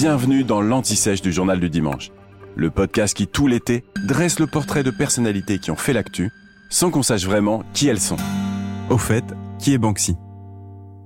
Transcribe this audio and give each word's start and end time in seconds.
bienvenue 0.00 0.44
dans 0.44 0.60
l'Anti-Sèche 0.60 1.22
du 1.22 1.32
Journal 1.32 1.58
du 1.58 1.70
Dimanche. 1.70 2.12
Le 2.54 2.70
podcast 2.70 3.16
qui, 3.16 3.26
tout 3.26 3.48
l'été, 3.48 3.82
dresse 4.06 4.38
le 4.38 4.46
portrait 4.46 4.84
de 4.84 4.92
personnalités 4.92 5.58
qui 5.58 5.72
ont 5.72 5.76
fait 5.76 5.92
l'actu, 5.92 6.30
sans 6.70 6.92
qu'on 6.92 7.02
sache 7.02 7.24
vraiment 7.24 7.64
qui 7.74 7.88
elles 7.88 7.98
sont. 7.98 8.16
Au 8.90 8.96
fait, 8.96 9.24
qui 9.58 9.72
est 9.72 9.78
Banksy? 9.78 10.14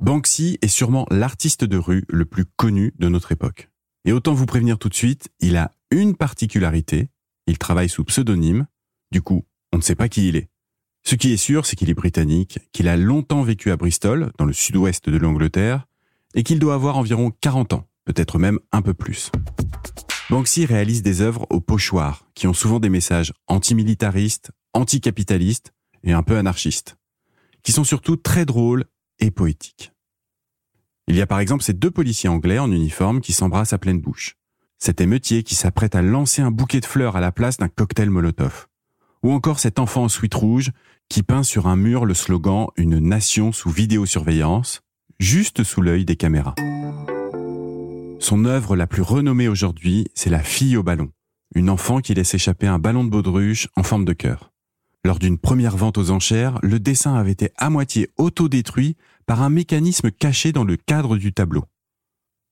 Banksy 0.02 0.58
est 0.60 0.68
sûrement 0.68 1.06
l'artiste 1.10 1.64
de 1.64 1.78
rue 1.78 2.04
le 2.10 2.26
plus 2.26 2.44
connu 2.44 2.92
de 2.98 3.08
notre 3.08 3.32
époque. 3.32 3.70
Et 4.04 4.12
autant 4.12 4.34
vous 4.34 4.44
prévenir 4.44 4.78
tout 4.78 4.90
de 4.90 4.94
suite, 4.94 5.30
il 5.40 5.56
a 5.56 5.70
une 5.90 6.14
particularité, 6.14 7.08
il 7.46 7.56
travaille 7.56 7.88
sous 7.88 8.04
pseudonyme, 8.04 8.66
du 9.10 9.22
coup, 9.22 9.46
on 9.72 9.78
ne 9.78 9.82
sait 9.82 9.94
pas 9.94 10.10
qui 10.10 10.28
il 10.28 10.36
est. 10.36 10.50
Ce 11.02 11.14
qui 11.14 11.32
est 11.32 11.38
sûr, 11.38 11.64
c'est 11.64 11.76
qu'il 11.76 11.88
est 11.88 11.94
britannique, 11.94 12.58
qu'il 12.72 12.88
a 12.88 12.98
longtemps 12.98 13.40
vécu 13.40 13.70
à 13.70 13.78
Bristol, 13.78 14.32
dans 14.36 14.44
le 14.44 14.52
sud-ouest 14.52 15.08
de 15.08 15.16
l'Angleterre, 15.16 15.86
et 16.34 16.42
qu'il 16.42 16.58
doit 16.58 16.74
avoir 16.74 16.98
environ 16.98 17.32
40 17.40 17.72
ans, 17.72 17.86
peut-être 18.04 18.38
même 18.38 18.58
un 18.72 18.82
peu 18.82 18.94
plus. 18.94 19.30
Banksy 20.30 20.64
réalise 20.66 21.02
des 21.02 21.20
œuvres 21.20 21.46
au 21.50 21.60
pochoir, 21.60 22.26
qui 22.34 22.46
ont 22.46 22.54
souvent 22.54 22.80
des 22.80 22.88
messages 22.88 23.32
antimilitaristes, 23.48 24.50
anticapitalistes 24.72 25.72
et 26.04 26.12
un 26.12 26.22
peu 26.22 26.36
anarchistes, 26.36 26.96
qui 27.62 27.72
sont 27.72 27.84
surtout 27.84 28.16
très 28.16 28.44
drôles 28.44 28.84
et 29.18 29.30
poétiques. 29.30 29.92
Il 31.08 31.16
y 31.16 31.20
a 31.20 31.26
par 31.26 31.40
exemple 31.40 31.62
ces 31.62 31.74
deux 31.74 31.90
policiers 31.90 32.28
anglais 32.28 32.58
en 32.58 32.70
uniforme 32.70 33.20
qui 33.20 33.32
s'embrassent 33.32 33.72
à 33.72 33.78
pleine 33.78 34.00
bouche, 34.00 34.36
cet 34.78 35.00
émeutier 35.00 35.42
qui 35.42 35.54
s'apprête 35.54 35.94
à 35.94 36.02
lancer 36.02 36.42
un 36.42 36.50
bouquet 36.50 36.80
de 36.80 36.86
fleurs 36.86 37.16
à 37.16 37.20
la 37.20 37.32
place 37.32 37.58
d'un 37.58 37.68
cocktail 37.68 38.10
Molotov, 38.10 38.68
ou 39.22 39.32
encore 39.32 39.60
cet 39.60 39.78
enfant 39.78 40.04
en 40.04 40.08
suite 40.08 40.34
rouge 40.34 40.70
qui 41.08 41.22
peint 41.22 41.42
sur 41.42 41.66
un 41.66 41.76
mur 41.76 42.06
le 42.06 42.14
slogan 42.14 42.68
Une 42.76 42.98
nation 42.98 43.52
sous 43.52 43.70
vidéosurveillance, 43.70 44.80
juste 45.18 45.62
sous 45.62 45.82
l'œil 45.82 46.04
des 46.04 46.16
caméras. 46.16 46.54
Son 48.22 48.44
œuvre 48.44 48.76
la 48.76 48.86
plus 48.86 49.02
renommée 49.02 49.48
aujourd'hui, 49.48 50.06
c'est 50.14 50.30
La 50.30 50.44
fille 50.44 50.76
au 50.76 50.84
ballon, 50.84 51.10
une 51.56 51.68
enfant 51.68 51.98
qui 51.98 52.14
laisse 52.14 52.32
échapper 52.34 52.68
un 52.68 52.78
ballon 52.78 53.02
de 53.02 53.10
baudruche 53.10 53.66
en 53.74 53.82
forme 53.82 54.04
de 54.04 54.12
cœur. 54.12 54.52
Lors 55.04 55.18
d'une 55.18 55.38
première 55.38 55.76
vente 55.76 55.98
aux 55.98 56.12
enchères, 56.12 56.60
le 56.62 56.78
dessin 56.78 57.16
avait 57.16 57.32
été 57.32 57.50
à 57.56 57.68
moitié 57.68 58.10
autodétruit 58.18 58.96
par 59.26 59.42
un 59.42 59.50
mécanisme 59.50 60.12
caché 60.12 60.52
dans 60.52 60.62
le 60.62 60.76
cadre 60.76 61.16
du 61.16 61.32
tableau. 61.32 61.64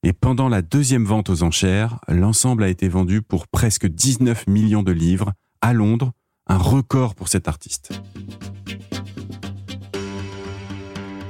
Et 0.03 0.13
pendant 0.13 0.49
la 0.49 0.61
deuxième 0.61 1.05
vente 1.05 1.31
aux 1.31 1.45
enchères, 1.45 2.01
l'ensemble 2.09 2.65
a 2.65 2.69
été 2.69 2.89
vendu 2.89 3.23
pour 3.23 3.47
presque 3.47 3.87
19 3.87 4.49
millions 4.49 4.83
de 4.83 4.93
livres 4.93 5.35
à 5.61 5.73
Londres, 5.73 6.11
un 6.49 6.59
record 6.59 7.15
pour 7.15 7.29
cet 7.29 7.47
artiste. 7.47 7.93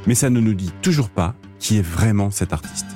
Mais 0.06 0.14
ça 0.14 0.30
ne 0.30 0.40
nous 0.40 0.54
dit 0.54 0.72
toujours 0.80 1.10
pas 1.10 1.34
qui 1.58 1.76
est 1.76 1.86
vraiment 1.86 2.30
cet 2.30 2.54
artiste. 2.54 2.89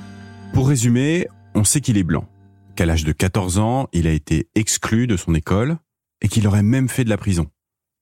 Pour 0.55 0.69
résumer, 0.69 1.27
on 1.57 1.65
sait 1.65 1.81
qu'il 1.81 1.99
est 1.99 2.05
blanc, 2.05 2.29
qu'à 2.77 2.87
l'âge 2.87 3.03
de 3.03 3.11
14 3.11 3.59
ans, 3.59 3.89
il 3.93 4.07
a 4.07 4.13
été 4.13 4.49
exclu 4.55 5.09
de 5.09 5.17
son 5.17 5.35
école 5.35 5.79
et 6.21 6.29
qu'il 6.29 6.47
aurait 6.47 6.63
même 6.63 6.89
fait 6.89 7.03
de 7.03 7.09
la 7.09 7.17
prison. 7.17 7.49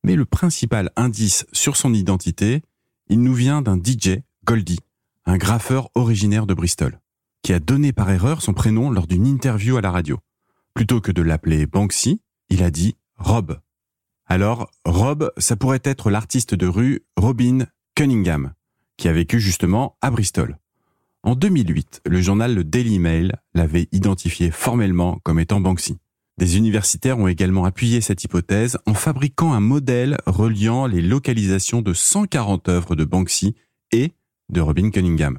Mais 0.04 0.16
le 0.16 0.26
principal 0.26 0.90
indice 0.94 1.46
sur 1.52 1.76
son 1.76 1.94
identité, 1.94 2.60
il 3.08 3.22
nous 3.22 3.32
vient 3.32 3.62
d'un 3.62 3.78
DJ, 3.78 4.18
Goldie, 4.44 4.80
un 5.24 5.38
graffeur 5.38 5.88
originaire 5.94 6.46
de 6.46 6.52
Bristol, 6.52 7.00
qui 7.42 7.54
a 7.54 7.58
donné 7.58 7.94
par 7.94 8.10
erreur 8.10 8.42
son 8.42 8.52
prénom 8.52 8.90
lors 8.90 9.06
d'une 9.06 9.26
interview 9.26 9.78
à 9.78 9.80
la 9.80 9.90
radio. 9.90 10.18
Plutôt 10.74 11.00
que 11.00 11.10
de 11.10 11.22
l'appeler 11.22 11.64
Banksy, 11.64 12.20
il 12.50 12.62
a 12.62 12.70
dit 12.70 12.96
Rob. 13.16 13.60
Alors, 14.26 14.70
Rob, 14.84 15.32
ça 15.38 15.56
pourrait 15.56 15.80
être 15.84 16.10
l'artiste 16.10 16.54
de 16.54 16.66
rue 16.66 17.00
Robin 17.16 17.64
Cunningham, 17.94 18.52
qui 18.98 19.08
a 19.08 19.12
vécu 19.14 19.40
justement 19.40 19.96
à 20.02 20.10
Bristol. 20.10 20.58
En 21.24 21.36
2008, 21.36 22.00
le 22.04 22.20
journal 22.20 22.52
Le 22.52 22.64
Daily 22.64 22.98
Mail 22.98 23.36
l'avait 23.54 23.88
identifié 23.92 24.50
formellement 24.50 25.20
comme 25.22 25.38
étant 25.38 25.60
Banksy. 25.60 25.98
Des 26.36 26.56
universitaires 26.56 27.18
ont 27.18 27.28
également 27.28 27.64
appuyé 27.64 28.00
cette 28.00 28.24
hypothèse 28.24 28.76
en 28.86 28.94
fabriquant 28.94 29.52
un 29.52 29.60
modèle 29.60 30.18
reliant 30.26 30.86
les 30.86 31.00
localisations 31.00 31.80
de 31.80 31.92
140 31.92 32.68
œuvres 32.68 32.96
de 32.96 33.04
Banksy 33.04 33.54
et 33.92 34.10
de 34.48 34.60
Robin 34.60 34.90
Cunningham. 34.90 35.38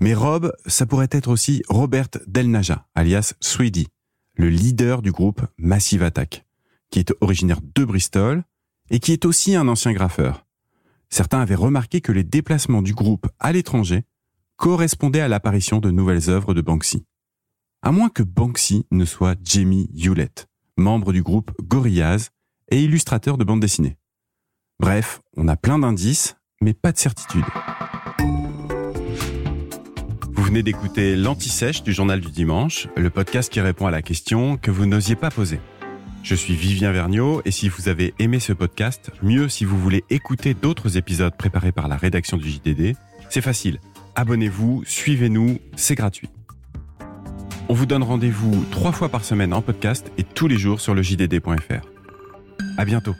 Mais 0.00 0.14
Rob, 0.14 0.54
ça 0.64 0.86
pourrait 0.86 1.08
être 1.10 1.28
aussi 1.28 1.62
Robert 1.68 2.08
Delnaja, 2.26 2.86
alias 2.94 3.34
Sweedy, 3.40 3.88
le 4.36 4.48
leader 4.48 5.02
du 5.02 5.12
groupe 5.12 5.42
Massive 5.58 6.04
Attack, 6.04 6.46
qui 6.90 7.00
est 7.00 7.12
originaire 7.20 7.60
de 7.74 7.84
Bristol 7.84 8.44
et 8.88 8.98
qui 8.98 9.12
est 9.12 9.26
aussi 9.26 9.56
un 9.56 9.68
ancien 9.68 9.92
graffeur. 9.92 10.46
Certains 11.10 11.40
avaient 11.40 11.54
remarqué 11.54 12.00
que 12.00 12.12
les 12.12 12.24
déplacements 12.24 12.80
du 12.80 12.94
groupe 12.94 13.26
à 13.38 13.52
l'étranger 13.52 14.04
correspondaient 14.62 15.20
à 15.20 15.26
l'apparition 15.26 15.80
de 15.80 15.90
nouvelles 15.90 16.30
œuvres 16.30 16.54
de 16.54 16.60
Banksy. 16.60 17.04
À 17.82 17.90
moins 17.90 18.08
que 18.08 18.22
Banksy 18.22 18.86
ne 18.92 19.04
soit 19.04 19.34
Jamie 19.42 19.90
Hewlett, 19.92 20.46
membre 20.76 21.12
du 21.12 21.20
groupe 21.20 21.50
Gorillaz 21.60 22.28
et 22.70 22.80
illustrateur 22.80 23.38
de 23.38 23.42
bande 23.42 23.58
dessinée. 23.58 23.96
Bref, 24.78 25.20
on 25.36 25.48
a 25.48 25.56
plein 25.56 25.80
d'indices, 25.80 26.36
mais 26.60 26.74
pas 26.74 26.92
de 26.92 26.98
certitude. 26.98 27.44
Vous 30.30 30.44
venez 30.44 30.62
d'écouter 30.62 31.16
l'Anti-Sèche 31.16 31.82
du 31.82 31.92
Journal 31.92 32.20
du 32.20 32.30
Dimanche, 32.30 32.86
le 32.96 33.10
podcast 33.10 33.52
qui 33.52 33.60
répond 33.60 33.88
à 33.88 33.90
la 33.90 34.00
question 34.00 34.56
que 34.58 34.70
vous 34.70 34.86
n'osiez 34.86 35.16
pas 35.16 35.32
poser. 35.32 35.58
Je 36.22 36.36
suis 36.36 36.54
Vivien 36.54 36.92
Vergniaud 36.92 37.42
et 37.44 37.50
si 37.50 37.68
vous 37.68 37.88
avez 37.88 38.14
aimé 38.20 38.38
ce 38.38 38.52
podcast, 38.52 39.10
mieux 39.24 39.48
si 39.48 39.64
vous 39.64 39.76
voulez 39.76 40.04
écouter 40.08 40.54
d'autres 40.54 40.96
épisodes 40.96 41.36
préparés 41.36 41.72
par 41.72 41.88
la 41.88 41.96
rédaction 41.96 42.36
du 42.36 42.48
JDD, 42.48 42.94
c'est 43.28 43.40
facile. 43.40 43.80
Abonnez-vous, 44.14 44.82
suivez-nous, 44.84 45.58
c'est 45.74 45.94
gratuit. 45.94 46.28
On 47.68 47.74
vous 47.74 47.86
donne 47.86 48.02
rendez-vous 48.02 48.64
trois 48.70 48.92
fois 48.92 49.08
par 49.08 49.24
semaine 49.24 49.54
en 49.54 49.62
podcast 49.62 50.12
et 50.18 50.24
tous 50.24 50.48
les 50.48 50.58
jours 50.58 50.80
sur 50.80 50.94
le 50.94 51.02
JDD.fr. 51.02 51.86
À 52.76 52.84
bientôt. 52.84 53.14